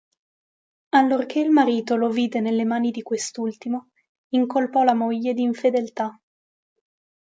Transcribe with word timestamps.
Allorché 0.95 1.41
il 1.41 1.51
marito 1.51 1.95
lo 1.95 2.09
vide 2.09 2.39
nelle 2.39 2.65
mani 2.65 2.89
di 2.89 3.03
quest'ultimo, 3.03 3.89
incolpò 4.29 4.83
la 4.83 4.95
moglie 4.95 5.35
di 5.35 5.43
infedeltà. 5.43 6.19